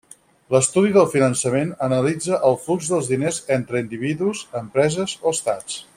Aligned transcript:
L'estudi 0.53 0.93
del 0.95 1.09
finançament 1.15 1.69
analitza 1.89 2.39
el 2.49 2.57
flux 2.63 2.89
dels 2.95 3.11
diners 3.13 3.39
entre 3.59 3.85
individus, 3.85 4.43
empreses 4.63 5.15
o 5.27 5.35
Estats. 5.39 5.83